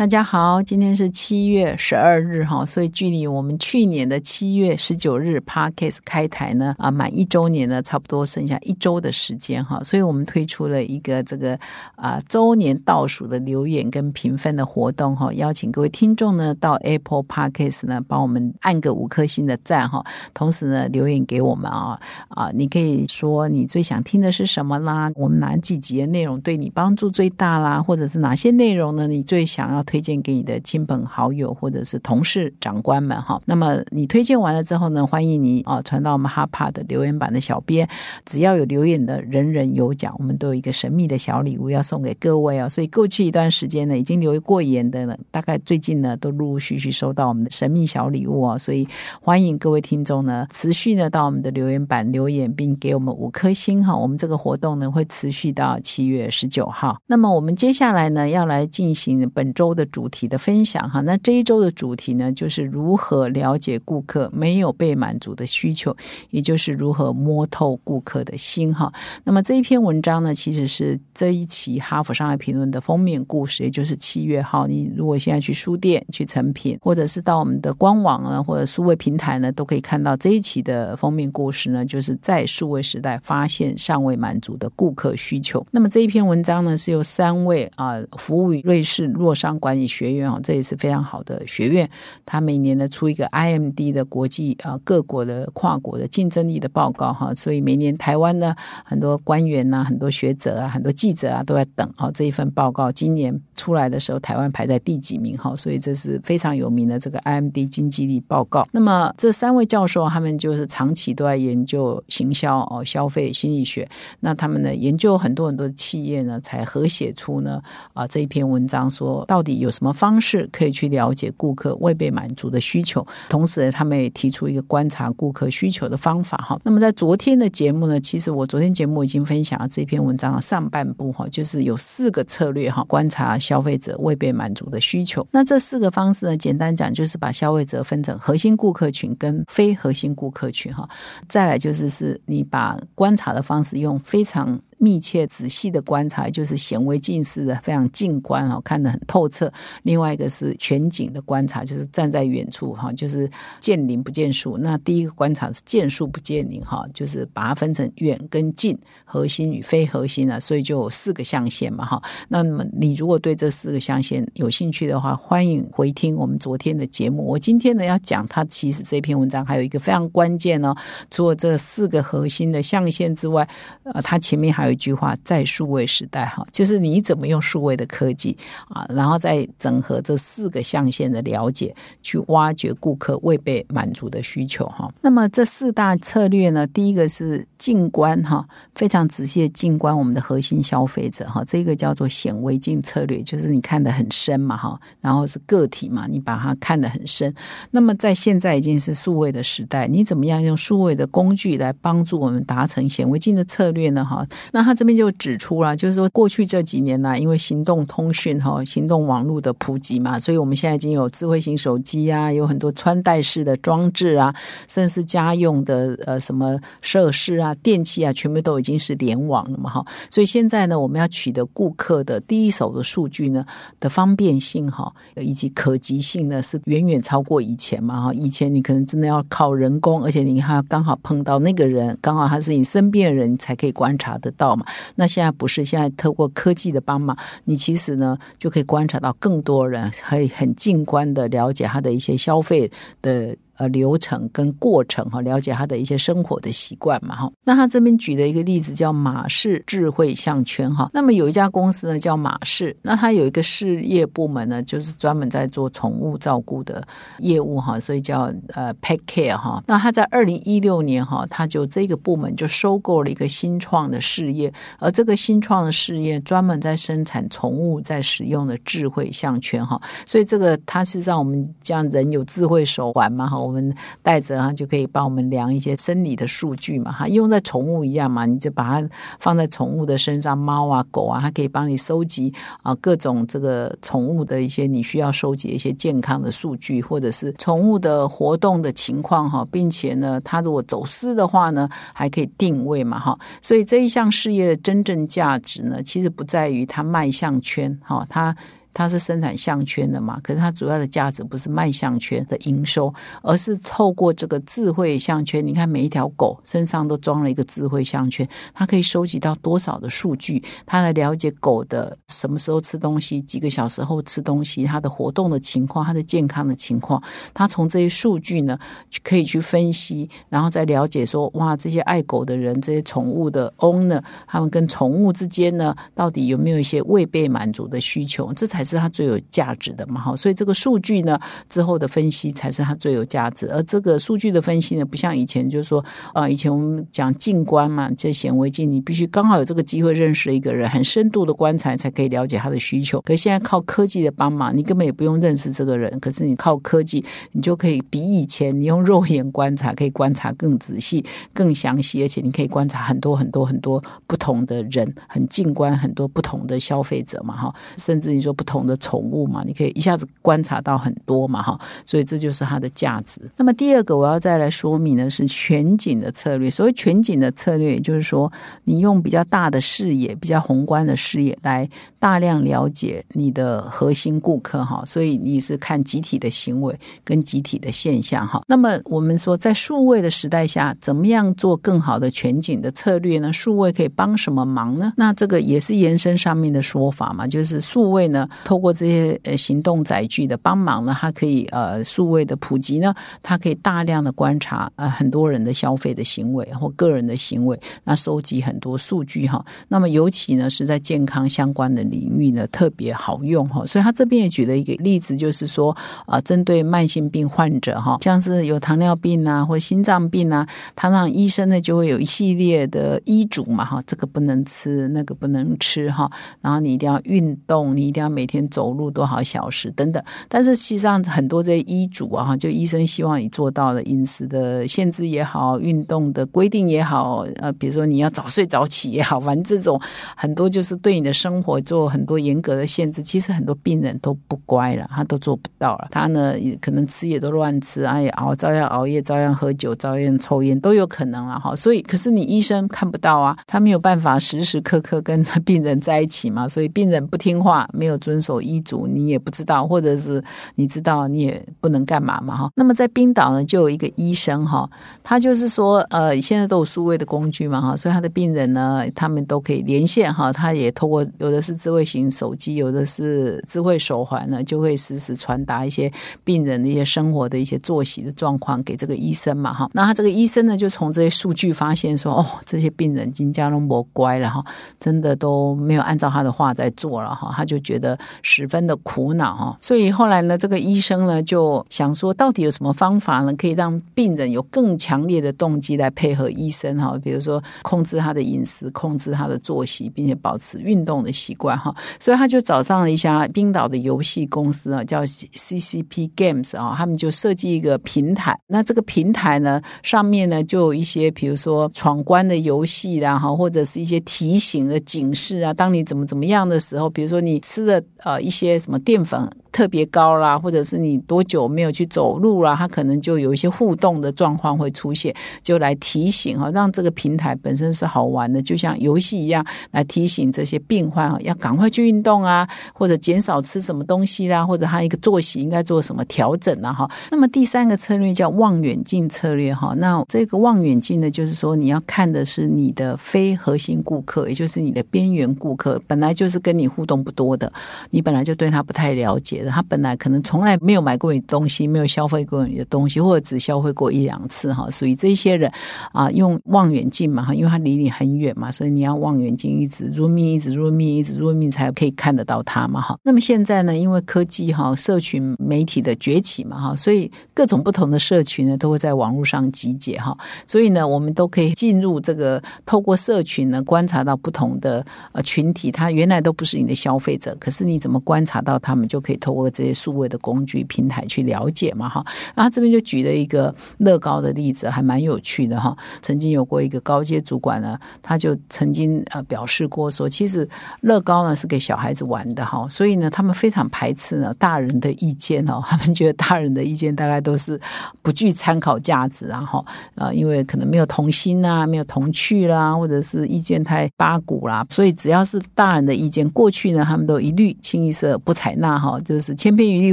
[0.00, 11.58] 大家好，今天是七月十二日哈，所以距离我们去年的七月十九日 Parkes 开台呢啊满一周年呢，差不多剩下一周的时间哈，所以我们推出了一个这个
[11.96, 29.84] 啊周年倒数的留言跟评分的活动哈，邀请各位听众呢到 Apple Parkes 呢帮我们按个五颗星的赞哈，同时呢留言给我们啊啊，你可以说你最想听的是什么啦，我们哪几集的内容对你帮助最大啦，或者是哪些内容呢你最想要。
[29.90, 33.42] 推荐给你的亲朋好友或者是同事、长官们哈。
[33.44, 37.88] 那么你推荐完了之后呢，欢迎你啊传到我们哈帕的留言板的小编，
[38.24, 42.68] 只要有留言的人人有奖，我们都有一个神秘的小礼物要送给各位哦。
[42.68, 48.56] 所以过去一段时间呢，已经留过言的呢，大概最近呢都陆陆续续收到我们的神秘小礼物哦。
[48.56, 48.86] 所以
[49.20, 53.96] 欢迎各位听众呢持续呢到我们的留言板留言，并给我们五颗星哈。
[53.96, 56.96] 我们这个活动呢会持续到七月十九号。
[57.08, 59.79] 那么我们接下来呢要来进行本周的。
[59.80, 65.96] 的主题的分享哈，那这一周的主题呢，就是如何了解顾客没有被满足的需求，
[66.28, 68.92] 也就是如何摸透顾客的心哈。
[69.24, 74.66] 那么这一篇文章呢，其实是这一期《哈佛商业评论》的封面故事，也就是七月号。
[74.66, 85.66] 你如果现在去书店去成品，或者是到我们的官网啊，或者数位平台呢，都可以看到这一期的封面故事呢，就是在数位时代发现尚未满足的顾客需求。
[85.70, 91.88] 那么这一篇文章呢，是由三位啊服务于瑞士洛商管理学院哦，这也是非常好的学院。
[92.26, 102.90] 它每年呢出一个 IMD 的国际啊各国的跨国的竞争力的报告哈，所以每年台湾呢很多官员呐、很多学者啊、很多记者啊都在等哦这一份报告。
[102.90, 105.54] 今年出来的时候，台湾排在第几名哈？
[105.54, 108.66] 所以这是非常有名的这个 IMD 经济力报告。
[108.72, 113.86] 那么这三位教授他们就是长期都在研究行销哦、消费心理学。
[114.20, 117.60] 那他们呢研究很多很多的企业呢，才合写出呢
[117.92, 119.49] 啊这一篇文章说到底。
[119.58, 123.06] 有什么方式可以去了解顾客未被满足的需求？
[123.28, 126.60] 同时，他们也提出一个观察顾客需求的方法哈。
[126.62, 135.26] 那么，在昨天的节目呢，其实我昨天节目已经分享了这篇文章的上半部哈，就是有四个策略哈，观察消费者未被满足的需求。
[135.30, 140.88] 那这四个方式呢，简单讲就是把消费者分成核心顾客群跟非核心顾客群哈。
[141.28, 144.60] 再来就是是你把观察的方式用非常。
[144.82, 149.52] 密切仔细的观察，就是显微镜式的非常近观哈，看得很透彻。
[149.82, 153.30] 另外一个是全景的观察，就是站在远处哈，就是
[153.60, 154.56] 见林不见树。
[154.56, 158.74] 那第一个观察是见树不见林哈，就是把它分成远跟近、
[159.04, 162.02] 核心与非核心啊，所以就有四个象限嘛哈。
[162.26, 167.22] 那么你如果对这四个象限有兴趣的话，欢迎回听我们昨天的节目。
[167.26, 170.74] 我今天呢要讲，它其实这篇文章还有一个非常关键哦，
[171.10, 173.46] 除了这四个核心的象限之外，
[173.82, 174.69] 呃，它前面还有。
[174.70, 178.36] 一句话，在数位时代，哈，就是你怎么用数位的科技
[178.68, 184.92] 啊，然后再整合这四个象限的了解，去挖掘顾客未被满足的需求，哈。
[185.00, 197.34] 那么这四大策略呢，第一个是静观，哈，非常仔细的静观我们的核心消费者，哈，这个叫做显微镜策略，就是你看得很深嘛，哈，然后是个体嘛，你把它看得很深。
[197.70, 204.04] 那么在现在已经是数位的时代，你怎么样用数位的工具来帮助我们达成显微镜的策略呢？
[204.04, 214.34] 哈，那那他这边就指出了，就是说过去这几年呢，因为行动通讯哈、行动网络的普及嘛，所以我们现在已经有智慧型手机啊，有很多穿戴式的装置啊，
[214.68, 219.82] 甚至家用的呃什么设施啊、电器啊，全部都已经是联网了嘛哈。
[220.10, 223.42] 所以现在呢，我们要取得顾客的第一手的数据呢
[223.78, 228.12] 的方便性哈，以及可及性呢，是远远超过以前嘛哈。
[228.12, 234.56] 以前你可能真的要靠人工，而且你还要刚好碰到那个人，刚好他是你身边的人，才可以观察得到。
[234.56, 234.64] 嘛，
[234.96, 242.70] 那现在不是现在透过科技的帮忙，你其实呢就可以观察到更多人，可以很近观的了解他的一些消费
[243.02, 243.36] 的。
[243.60, 247.30] 呃，流程跟过程哈，了解他的一些生活的习惯嘛哈。
[247.44, 250.88] 那他这边举的一个例子叫马氏智慧项圈哈。
[250.94, 256.82] 那么有一家公司呢叫马氏，那它有一个事业部门呢，就是专门在做宠物照顾的
[257.18, 259.62] 业务哈，所以叫呃 Pet Care 哈。
[259.66, 269.78] 那他在二零一六年哈，他就这个部门就收购了一个新创的事业，而这个新创的事业专门在生产宠物在使用的智慧项圈哈。
[270.06, 273.49] 所以这个它是让我们这样人有智慧手环嘛哈。
[273.50, 278.88] 我们带着哈就可以帮我们量一些生理的数据嘛，哈，用在宠物一样嘛，你就把它
[279.18, 282.32] 放在宠物的身上，猫啊狗啊，它可以帮你收集
[282.62, 298.36] 啊各种这个宠物的一些你需要收集一些健康的数据，或者是宠物的活动的情况哈，并且呢，它如果走失的话呢，还可以定位嘛，哈，所以这一项事业的真正价值呢，其实不在于它卖项圈，哈，它。
[298.72, 300.20] 它是生产项圈的嘛？
[300.22, 305.44] 可是它主要的价值不是卖项圈的营收，而是透过这个智慧项圈。
[305.44, 310.42] 你看每一条狗身上都装了一个智慧项圈，它可以收集到多少的数据？
[310.64, 317.02] 它来了解狗的什么时候吃东西，几个小时后吃东西，它的活动的情况，它的健康的情况。
[317.34, 318.56] 它从这些数据呢，
[319.02, 328.32] 可以去分析，然后再了解说，哇，这些爱狗的人，这些宠物的 owner，他们跟宠物之间呢，到底有没有一些未被满足的需求？
[328.32, 328.59] 这才。
[328.60, 331.18] 才是它最有价值的嘛，哈，所以这个数据呢
[331.48, 333.50] 之后的分析才是它最有价值。
[333.50, 343.00] 而这个数据的分析呢，不像以前就是说，啊，以前我们讲静观嘛，这显微镜，你必须刚好有这个机会认识一个人，很深度的观察才可以了解他的需求。
[343.00, 347.02] 可是现在靠科技的帮忙，你根本也不用认识这个人，可是你靠科技，
[347.32, 351.02] 你就可以比以前你用肉眼观察可以观察更仔细、
[351.32, 358.44] 更详细，而且你可以观察很多很多很多不同的人，很静观很多不同的消费者嘛，哈，甚至你说不。
[358.50, 361.56] 同的宠物嘛，你可以一下子观察到很多嘛，哈，
[361.86, 363.20] 所以这就是它的价值。
[363.36, 366.50] 那么第二个我要再来说明的是全景的策略。
[366.50, 368.30] 所谓全景的策略，也就是说
[368.64, 371.68] 你用比较大的视野、比较宏观的视野来
[372.00, 374.82] 大量了解你的核心顾客，哈。
[374.84, 378.42] 所以你是看集体的行为跟集体的现象，哈。
[378.48, 383.32] 那么我们说在数位的时代下，怎么样做更好的全景的策略呢？
[383.32, 384.92] 数位可以帮什么忙呢？
[384.96, 388.28] 那这个也是延伸上面的说法嘛，就是数位呢。
[388.44, 399.44] 透过这些呃行动载具的帮忙呢，它可以呃数位的普及呢，它可以大量的观察呃很多人的消费的行为或个人的行为，那收集很多数据哈。
[399.68, 403.64] 那么尤其呢是在健康相关的领域呢特别好用哈。
[403.66, 405.76] 所以他这边也举了一个例子，就是说
[406.06, 416.10] 啊针对慢性病患者哈，像是有糖尿病啊或心脏病啊，他让医生呢就会有一系列的医嘱嘛哈，这个不能吃，那个不能吃哈，
[416.40, 429.80] 然后你一定要运动，你一定要每天走路多少小时等等，但是实际上很多这些医嘱啊，就医生希望你做到了饮食的限制也好，运动的规定也好，呃，比如说你要早睡早起也好，反正这种
[430.14, 433.02] 很多就是对你的生活做很多严格的限制。
[433.02, 435.88] 其实很多病人都不乖了，他都做不到了。
[435.90, 441.56] 他呢也，可能吃也都乱吃，啊，也熬，照样熬夜，照样喝酒，照样抽烟，都有可能了哈。
[441.56, 448.19] 所以，可是你医生看不到啊，他没有办法时时刻刻跟病人在一起嘛，所以病人不听话，没有遵。
[448.20, 450.22] 守医嘱，你也不知道，或者是
[450.54, 452.50] 你知道，你也不能干嘛嘛哈。
[452.54, 454.68] 那么在冰岛呢，就有一个医生哈，
[455.02, 465.90] 他就是说，呃，现在都有数位的工具嘛哈，所以他的病人呢，他们都可以连线哈，他也透过有的是智慧型手机，有的是智慧手环呢，就会实时传达一些
[466.24, 469.68] 病人的一些生活的一些作息的状况给这个医生嘛哈。
[469.72, 474.44] 那他这个医生呢，就从这些数据发现说，哦，这些病人金加隆博乖了哈，
[474.78, 477.98] 真的都没有按照他的话在做了哈，他就觉得。
[478.22, 486.98] 十分的苦恼哈，所以后来呢，这个医生呢就想说，到底有什么方法呢，可以让病人有更强烈的动机来配合医生哈？
[487.02, 491.74] 比如说控制他的饮食，控制他的作息，并且保持运动的习惯哈。
[491.98, 498.38] 所以他就找上了一家冰岛的游戏公司啊，叫 CCP Games 啊，他们就设计一个平台。
[498.46, 507.82] 那这个平台呢，上面呢就有一些，比如说闯关的游戏啦哈，或者是一些提醒的警示啊，当你怎么怎么样的时候，比如说你吃的。
[508.04, 509.30] 呃，一些什么淀粉。
[509.52, 526.90] 特别高啦，或者是你多久没有去走路啦，它可能就有一些互动的状况会出现，就来提醒哈，让这个平台本身是好玩的，就像游戏一样，来提醒这些病患哈，要赶快去运动啊，或者减少吃什么东西啦，或者他一个作息应该做什么调整啊哈。
[527.10, 537.52] 那么第三个策略叫望远镜策略哈，那这个望远镜呢，就是说你要看的是你的非核心顾客，也就是你的边缘顾客，本来就是跟你互动不多的，
[537.90, 539.39] 你本来就对他不太了解。
[539.48, 545.50] 他本来可能从来没有买过你东西，没有消费过你的东西，或者只消费过一两次哈，所以这些人
[545.92, 552.98] 啊，用望远镜嘛哈，因为他离你很远嘛，所以你要望远镜一直入命，一直入命，一直入命，才可以看得到他嘛哈。
[553.02, 560.14] 那么现在呢，因为科技哈，社群媒体的崛起嘛哈，所以各种不同的社群呢，都会在网络上集结哈，
[560.46, 569.29] 所以呢，我们都可以进入这个透过社群呢，观察到不同的呃群体，他原来都不是你的消费者，可是你怎么观察到他们，就可以透。
[569.30, 572.04] 透过这些数位的工具平台去了解嘛哈。
[572.34, 575.76] 那他这边就举了一个乐高的例子，还蛮有趣的哈。
[576.02, 580.48] 曾经有过一个高阶主管呢，他就曾经呃表示过说，其实
[580.80, 587.60] 乐高呢是给小孩子玩的哈，所以呢他们非常排斥呢大人的意见哦， 他们觉得大人的意见大概都是
[588.02, 599.92] 不具参考价值啊哈，呃因为可能没有童心啊，没有童趣啦，或者是意见太八股啦，所以只要是大人的意见，过去呢他们都一律清一色不采纳哈，就是千篇一律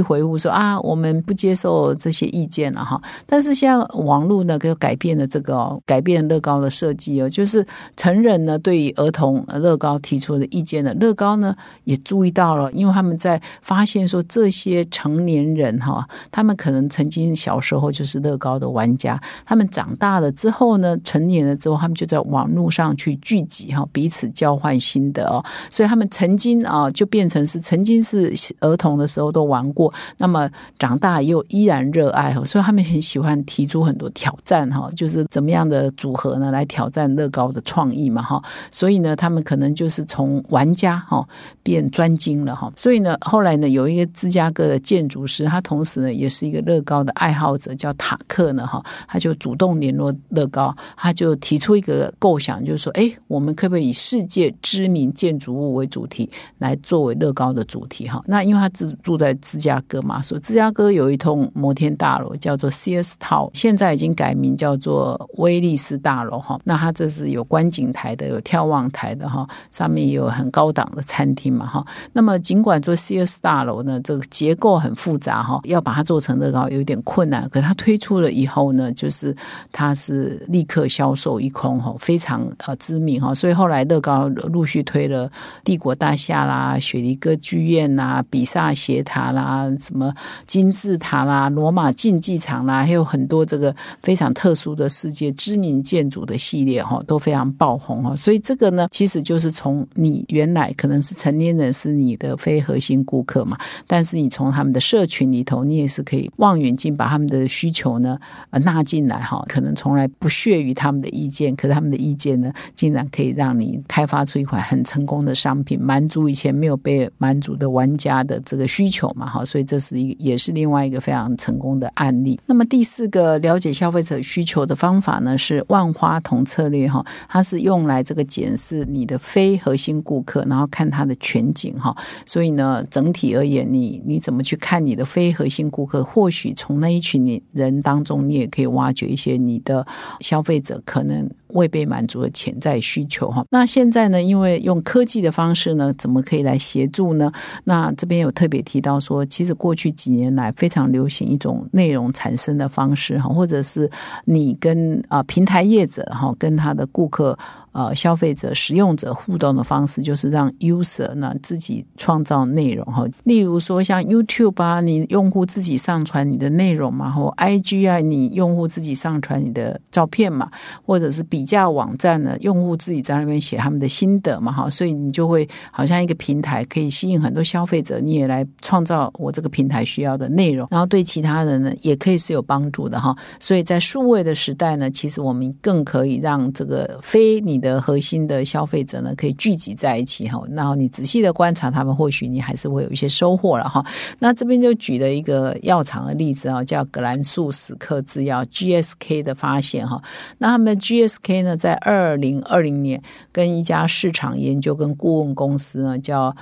[0.00, 3.00] 回复说啊我们不接受这些意见了哈。
[3.26, 7.66] 但是现在网络呢就改变了这个改变乐高的设计哦，就是
[7.96, 11.54] 成人呢对于儿童乐高提出的意见呢，乐高呢
[11.84, 30.48] 也注意到了，因为他们在发现说这些成年人哈，他们可能曾经小时候就是乐高的玩家，他们长大了之后呢，成年了之后，他们就在网络上去聚集哈，彼此交换心得哦，所以他们曾经啊就变成是曾经是儿童的时候都玩过，那么
[30.78, 41.26] 长大又依然热爱哈，所以他们很喜欢提出很多挑战哈，就是怎么样的组合呢来挑战乐高的创意嘛哈，所以呢，他们可能就是从玩家哈
[41.64, 58.22] 变专精了哈，所以呢，后来呢，有一个芝加哥的建筑师，他同时呢也是一个乐高的爱好者，叫塔克呢哈，他就主动联络乐高，他就提出一个构想，就是说，哎，我们可不可以以世界知名建筑物为主题来作为乐高的主题哈？
[58.26, 66.60] 那因为他住住在芝加哥嘛，所以芝加哥有一栋摩天大楼叫做 Sears 塔现在已经改名叫做威利斯大楼哈。
[66.62, 71.82] 那它这是有观景台的，有眺望台的哈，上面也有很高档的餐厅嘛哈。
[72.12, 77.48] 那么尽管做 CS 大楼呢，这个结构很复杂哈，要把它做成乐高有点困难。
[77.48, 79.34] 可它推出了以后呢，就是
[79.72, 83.32] 它是立刻销售一空哈，非常呃知名哈。
[83.32, 85.32] 所以后来乐高陆续推了
[85.64, 90.12] 帝国大厦啦、雪梨歌剧院啦、比萨斜塔啦、什么
[90.46, 98.16] 金字塔啦、罗马竞技场啦，还有很多这个非常特殊的世界知名建筑的系列哈，都非常爆红哈。
[98.16, 108.18] 所以这个呢，其实就是从你原来可能是成年人是你的非核心顾客嘛，但是你从他们的社群里头，你也是可以望远镜把他们的需求呢
[108.50, 109.44] 呃纳进来哈。
[109.48, 119.44] 可能从来不屑于他们的意见，可是他们的意见呢，竟然可以让你开发出一款很成功的商品，满足以前没有被满足的玩家的这个需需求嘛哈。
[119.44, 122.40] 所以这是一也是另外一个非常成功的案例。
[122.46, 131.94] 那么第四个了解消费者需求的方法呢，是万花筒策略哈，它是用来这个检视你的非核心顾客，然后看他的全景哈。
[132.26, 136.02] 所以呢，整体而言，你你怎么去看你的非核心顾客？
[136.02, 139.86] 或许从那一群人当中，你也可以挖掘一些你的
[140.20, 143.44] 消费者可能未被满足的潜在需求哈。
[143.50, 147.30] 那现在呢，因为用科技的方式呢，怎么可以来协助呢？
[147.64, 153.90] 那这边有特别提到说，其实过去几年来非常流行一种内容产生的方式哈，或者是
[154.24, 157.38] 你跟啊平台业者哈跟他的顾客。
[157.78, 163.06] 呃，消费者、使用者互动的方式就是让 user 呢自己创造内容哈。
[163.22, 170.50] 例如说，像 YouTube 啊，你用户自己上传你的内容嘛，或 IG 啊，你用户自己上传你的照片嘛，
[170.84, 183.14] 或者是比价网站呢，用户自己在那边写他们的心得嘛，哈，所以你就会好像一个平台，可以吸引很多消费者，你也来创造我这个平台需要的内容，然后对其他人呢，也可以是有帮助的哈。
[183.38, 187.67] 所以在数位的时代呢，其实我们更可以让这个非你的。
[187.68, 193.84] 的核心的消费者呢，可以聚集在一起哈，然后你仔细的观察他们，或许你还是会有一些收获了哈。
[194.18, 200.02] 那这边就举了一个药厂的例子啊，叫格兰素史克制药 （GSK） 的发现哈。
[200.38, 206.34] 那他们 GSK 呢，在二零二零年跟一家市场研究跟顾问公司呢，叫。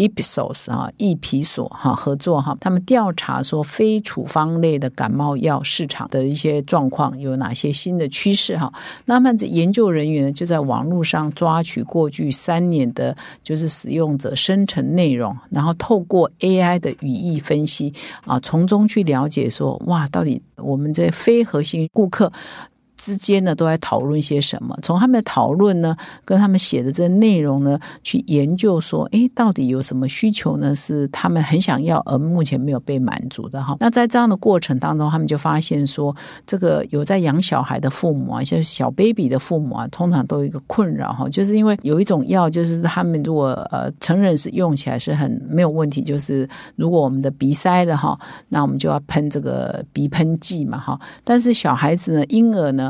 [0.00, 8.72] Ipsos 啊，易皮所哈合作哈，他们调查说非处方类的感冒药市场的一些状况有哪些新的趋势哈。
[9.04, 17.92] 那么这研究人员就在网络上抓取过去三年的，就是使用者生成内容，然后透过 AI 的语义分析
[18.24, 22.32] 啊，从中去了解说哇，到底我们这非核心顾客。
[23.00, 24.78] 之间呢，都在讨论些什么？
[24.82, 30.74] 从他们的讨论呢，跟他们写的这内容呢，去研究说，哎，到底有什么需求呢？
[30.74, 33.74] 是他们很想要而目前没有被满足的哈。
[33.80, 36.14] 那在这样的过程当中，他们就发现说，
[36.46, 48.18] 这个有在养小孩的父母啊，像小 baby 的父母啊，通常都有一个困扰哈，就是因为有一种药，就是他们如果呃成人是用起来是很没有问题，就是如果我们的鼻塞了哈，
[48.50, 51.00] 那我们就要喷这个鼻喷剂嘛哈。
[51.24, 52.89] 但是小孩子呢，婴儿呢？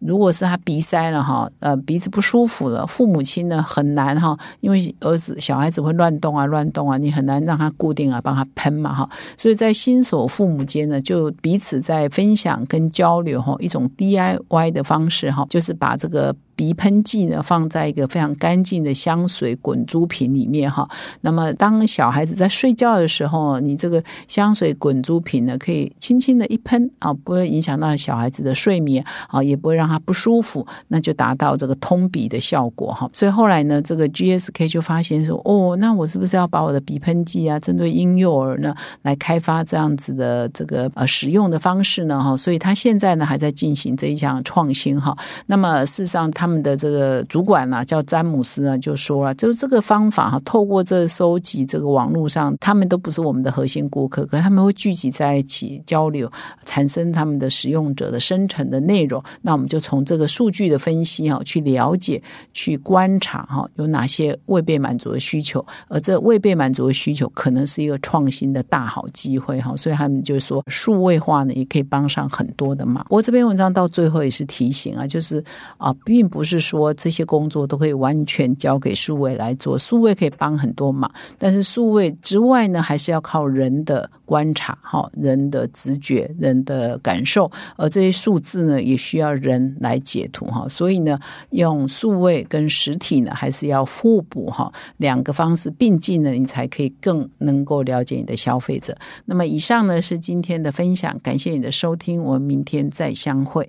[0.00, 9.08] 如果是他鼻塞了哈，呃，鼻子不舒服了，父母亲呢很难哈，因为儿子小孩子会乱动啊，乱动啊，你很难让他固定啊，帮他喷嘛哈。
[9.36, 16.34] 所以在新手父母间呢，就彼此在分享跟交流哈，一种 DIY 的方式哈，就是把这个。
[16.56, 20.86] 鼻喷剂呢，放在一个非常干净的香水滚珠瓶里面哈。
[21.22, 33.08] 那么，当小孩子在睡觉的时候，你这个香水滚珠瓶呢，可以轻轻的一喷啊，不会影响到小孩子的睡眠啊，也不会让他不舒服，那就达到这个通鼻的效果哈。
[33.12, 42.22] 所以后来呢，这个 GSK 就发现说，哦，那我是不是要把我的鼻喷剂啊，针对婴幼儿呢，来开发这样子的这个呃使用的方式呢？
[42.22, 45.16] 哈，所以他现在呢还在进行这一项创新哈。
[45.46, 56.30] 那么事实上，他们的这个主管呢，叫詹姆斯呢，就说了，就是这个方法哈，透过这收集这个网络上，他们都不是我们的核心顾客，可他们会聚集在一起交流，
[56.64, 59.22] 产生他们的使用者的生成的内容。
[59.42, 62.22] 那我们就从这个数据的分析哈，去了解、
[62.52, 69.74] 去观察哈，有哪些未被满足的需求，而这未被满足的需求，可能是一个创新的大好机会哈。
[69.76, 73.06] 所以他们就说，数位化呢，也可以帮上很多的忙。
[73.08, 75.42] 我这篇文章到最后也是提醒啊，就是
[75.78, 76.44] 啊，并不。
[76.50, 81.08] 是说这些工作都可以完全交给数位来做，数位可以帮很多忙，
[81.38, 91.18] 但是数位之外呢，还是要靠人的观察，哈，人的直觉、人的感受，而这些数字呢，也需要人来解读，哈，所以呢，
[91.50, 98.96] 用数位跟实体呢，还是要互补，哈，两个方式并进呢，你才可以更能够了解你的消费者。
[99.24, 103.68] 那么，以上呢是今天的分享，感谢你的收听，我们明天再相会。